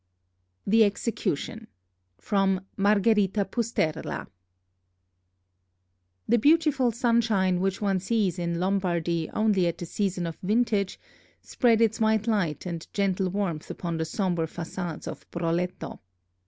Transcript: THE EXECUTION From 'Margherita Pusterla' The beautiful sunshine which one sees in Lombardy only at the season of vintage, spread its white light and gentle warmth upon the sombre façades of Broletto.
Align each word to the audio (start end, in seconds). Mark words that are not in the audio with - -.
THE 0.65 0.83
EXECUTION 0.83 1.67
From 2.17 2.61
'Margherita 2.75 3.45
Pusterla' 3.45 4.25
The 6.27 6.39
beautiful 6.39 6.91
sunshine 6.91 7.59
which 7.59 7.81
one 7.83 7.99
sees 7.99 8.39
in 8.39 8.59
Lombardy 8.59 9.29
only 9.31 9.67
at 9.67 9.77
the 9.77 9.85
season 9.85 10.25
of 10.25 10.39
vintage, 10.41 10.99
spread 11.43 11.81
its 11.81 11.99
white 11.99 12.25
light 12.25 12.65
and 12.65 12.87
gentle 12.93 13.29
warmth 13.29 13.69
upon 13.69 13.97
the 13.97 14.05
sombre 14.05 14.47
façades 14.47 15.07
of 15.07 15.29
Broletto. 15.29 15.99